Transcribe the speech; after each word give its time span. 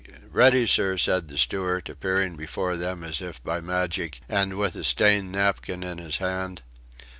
"Ready, 0.31 0.65
sir," 0.65 0.97
said 0.97 1.27
the 1.27 1.37
steward, 1.37 1.87
appearing 1.87 2.35
before 2.35 2.75
them 2.75 3.03
as 3.03 3.21
if 3.21 3.43
by 3.43 3.61
magic 3.61 4.19
and 4.27 4.55
with 4.57 4.75
a 4.75 4.83
stained 4.83 5.31
napkin 5.31 5.83
in 5.83 5.99
his 5.99 6.17
hand. 6.17 6.63